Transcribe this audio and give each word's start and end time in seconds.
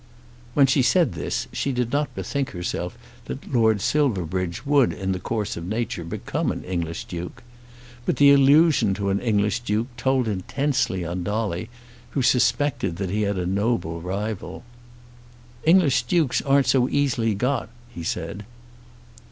When 0.55 0.65
she 0.65 0.81
said 0.81 1.13
this 1.13 1.47
she 1.53 1.71
did 1.71 1.91
not 1.91 2.15
bethink 2.15 2.49
herself 2.53 2.97
that 3.25 3.53
Lord 3.53 3.81
Silverbridge 3.81 4.65
would 4.65 4.93
in 4.93 5.11
the 5.11 5.19
course 5.19 5.55
of 5.55 5.67
nature 5.67 6.03
become 6.03 6.51
an 6.51 6.63
English 6.63 7.05
Duke. 7.05 7.43
But 8.07 8.15
the 8.15 8.31
allusion 8.31 8.95
to 8.95 9.09
an 9.11 9.19
English 9.19 9.59
Duke 9.59 9.95
told 9.97 10.27
intensely 10.27 11.05
on 11.05 11.21
Dolly, 11.23 11.69
who 12.17 12.21
had 12.21 12.25
suspected 12.25 12.95
that 12.97 13.11
he 13.11 13.21
had 13.21 13.37
a 13.37 13.45
noble 13.45 14.01
rival. 14.01 14.63
"English 15.65 16.01
Dukes 16.01 16.41
aren't 16.41 16.65
so 16.65 16.89
easily 16.89 17.35
got," 17.35 17.69
he 17.93 18.01
said. 18.01 18.43